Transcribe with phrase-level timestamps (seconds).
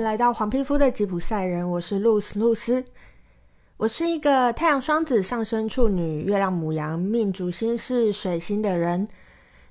[0.00, 2.82] 来到黄皮肤的吉普赛人，我是露丝露丝。
[3.76, 9.06] 我是一个太阳双子上升处女、月亮母羊、命主星是水星的人。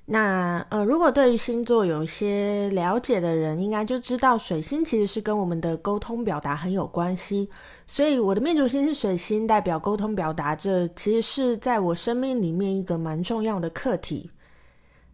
[0.06, 7.48] 那呃，如果对于星座有一些了解的人，应该就知道水星其实是跟我们的沟通表达很有关系。
[7.88, 14.30] 所以我的命主星是水星，代表沟通表达，这其实是在我生命里面一个蛮重要的课题。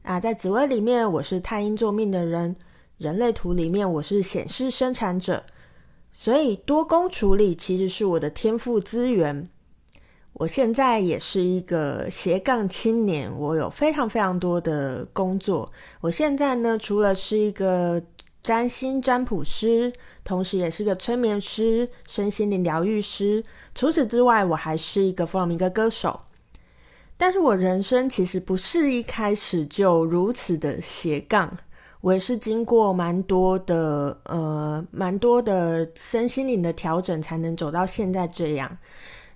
[0.03, 2.55] 啊，在紫微里面，我是太阴坐命的人。
[2.99, 5.45] 人类图里面，我是显示生产者，
[6.13, 9.49] 所以多工处理其实是我的天赋资源。
[10.33, 15.71] 我现在也是一个斜杠青年，我有非常非常多的工作。
[16.01, 18.03] 我现在呢，除了是一个
[18.43, 19.93] 占星占卜师，
[20.25, 23.43] 同时也是个催眠师、身心灵疗愈师。
[23.75, 26.21] 除此之外，我还是一个弗朗明哥歌手。
[27.17, 31.57] 但是我人生其实不是一开始就如此的斜杠。
[32.01, 38.79] 我也是经过蛮多的呃，蛮多的身心灵的调整，才能走到现在这样。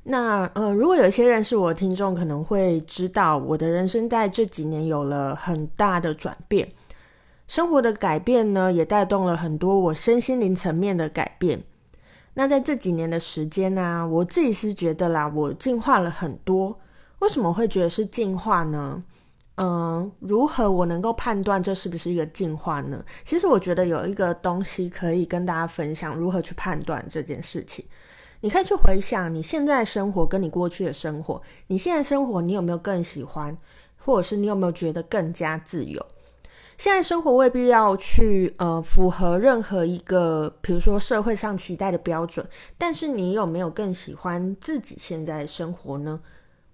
[0.03, 6.71] 那呃，如果有一些认识我的听众，可能会知道我的人生在这几年有了很大的转变，
[7.47, 11.61] 生活的改变呢，也带动了很多我身心灵层面的改变。
[12.35, 16.79] 那在这几年的时间呢，我自己是觉得啦，我进化了很多。
[17.19, 19.03] 为什么会觉得是进化呢？
[19.63, 23.05] 嗯，如何我能够判断这是不是一个进化呢？
[23.25, 27.85] 其实我觉得有一个东西可以跟大家分享，如何去判断这件事情。
[28.41, 33.55] 你可以去回想你现在生活跟你过去的生活，你现在生活你有没有更喜欢，
[33.99, 36.03] 或者是你有没有觉得更加自由？
[36.79, 42.49] 现在生活未必要去呃符合任何一个，比如说社会上期待的标准，
[42.79, 46.19] 但是你有没有更喜欢自己现在的生活呢？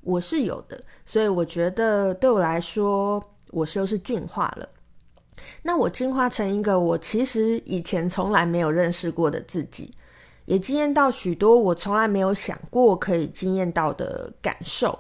[0.07, 4.69] 我是有的，所以我觉得对我来说，我就是进化了。
[5.65, 9.93] 那我进化成一个我其实以前从来没有认识过的自己，
[10.45, 14.97] 也经验到许多我从来没有想过可以经验到的感受。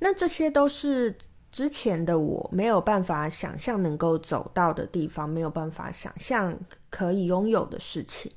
[0.00, 1.16] 那这些都是
[1.50, 6.54] 之前的我没有办法想象能够走到的地方，没有办法想象
[6.90, 8.30] 可以拥有的事情。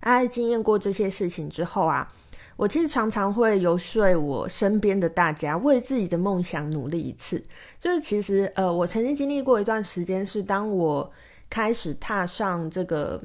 [0.00, 2.12] 哎，经验过这些事情之后啊。
[2.60, 7.42] 我其实常常会游说我身边的大家为自己的梦想努力一次。
[7.78, 11.10] 就是其实呃，我曾经经历过一段时间，是当我
[11.48, 13.18] 开始踏上这个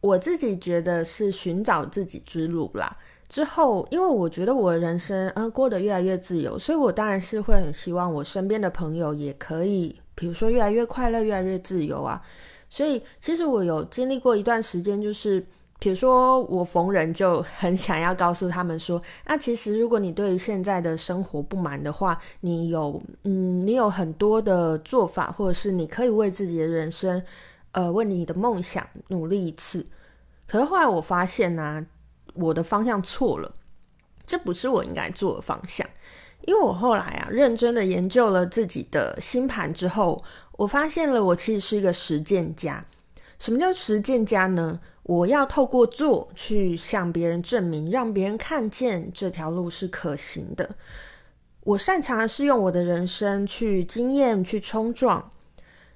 [0.00, 2.96] 我自己觉得是寻找自己之路啦。
[3.28, 12.22] 之后，因为我觉得我的人生嗯、过得越来越自由，所以我当然是会很希望我身边的朋友也可以，比如说越来越快乐、越来越自由啊。
[12.70, 15.44] 所以其实我有经历过一段时间，就是。
[15.82, 27.20] 比如说，我逢人就很想要告诉他们说，那其实如果你对于现在的生活不满的话，你有嗯，你有很多的做法，或者是你可以为自己的人生，
[27.72, 29.84] 呃，为你的梦想努力一次。
[30.46, 31.84] 可是后来我发现呢、
[32.34, 33.52] 我的方向错了，
[34.24, 35.84] 这不是我应该做的方向。
[36.42, 40.22] 因为我后来啊，认真的研究了自己的星盘之后，
[40.52, 42.84] 我发现了我其实是一个实践家。
[43.40, 44.78] 什么叫实践家呢？
[45.04, 50.76] 我要透过做去向别人证明，让别人看见这条路是可行的。
[51.64, 55.32] 我擅长的是用我的人生去经验、去冲撞。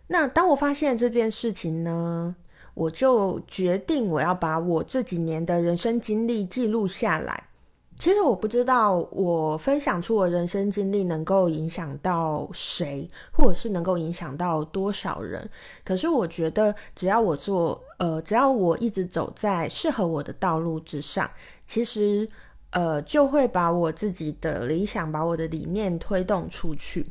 [0.09, 2.35] 那当我发现这件事情呢，
[2.75, 7.49] 我就决定我要把我这几年的人生经历记录下来。
[7.99, 15.49] 其实我不知道我分享出我人生经历能够影响到谁，或者是能够影响到多少人。
[15.83, 21.29] 可是我觉得，只要我做，呃，只要我一直走在适合我的道路之上，
[21.65, 22.29] 其实，
[22.71, 27.11] 呃，就会把我自己的理想，把我的理念推动出去。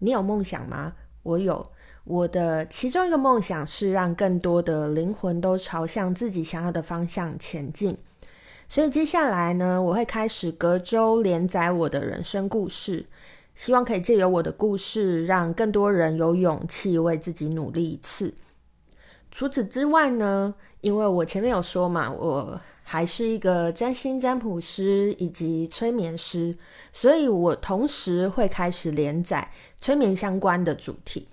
[0.00, 0.94] 你有梦想吗？
[1.22, 1.64] 我有。
[2.04, 7.96] 我的其中一个梦想是让更多的灵魂都朝向自己想要的方向前进。
[8.70, 13.04] 所以接下来呢，我会开始隔周连载我的人生故事，
[13.56, 18.32] 希望可以借由我的故事，让更多人有勇气为自己努力一次。
[19.32, 26.56] 除此之外呢，因为我前面有说嘛，我还是一个占星占卜师以及催眠师，
[26.92, 29.50] 所以我同时会开始连载
[29.80, 31.26] 催眠相关的主题。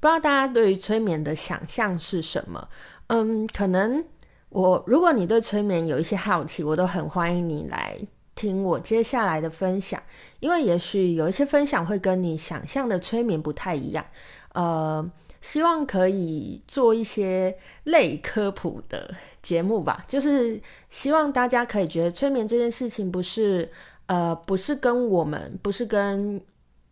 [0.00, 2.68] 不知道大家对于催眠的想象是什么？
[3.06, 4.04] 嗯，可能。
[4.50, 7.96] 我，如果你对催眠有一些好奇，我都很欢迎你来
[8.34, 10.00] 听我接下来的分享，
[10.40, 14.04] 因为也许有一些分享会跟你想象的催眠不太一样。
[14.52, 15.08] 呃，
[15.40, 23.70] 希望可以做一些类科普的节目吧，就是希望大家可以觉得催眠这件事情不是，
[24.06, 26.40] 呃，不是跟我们，不是跟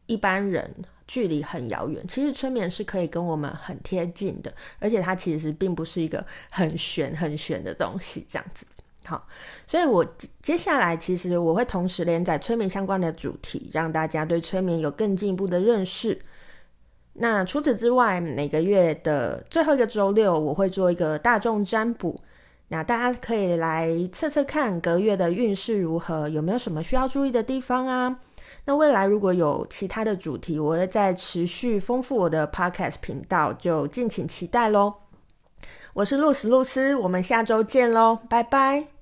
[0.07, 0.73] 一般人
[1.09, 2.07] 距离很遥远。
[2.07, 8.65] 其实催眠是可以跟我们很贴近的，而且它其实并不是一个很玄很玄的东西，这样子。
[9.05, 9.27] 好，
[9.67, 10.05] 所以我
[10.43, 16.21] 接下来其实我会同时连载催眠相关的主题，让大家对催眠有更进一步的认识。
[17.15, 22.21] 那除此之外，每个月的最后一个周六，我会做一个大众占卜，
[22.69, 28.21] 那大家可以来测测看隔月的运势如何，有没有什么需要注意的地方啊？
[28.69, 34.93] 那未来如果有其他的主题，我会再持续丰富我的 Podcast 频道，就敬请期待喽。
[35.95, 38.98] 我是露丝露丝，我们下周见喽，拜拜。